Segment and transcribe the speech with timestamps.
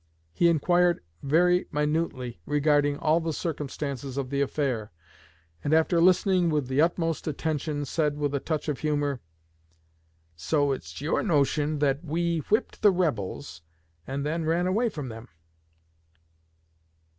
[0.33, 4.91] He inquired very minutely regarding all the circumstances of the affair,
[5.63, 9.21] and after listening with the utmost attention, said, with a touch of humor:
[10.35, 13.61] "So it's your notion that we whipped the rebels,
[14.07, 15.27] and then ran away from them!"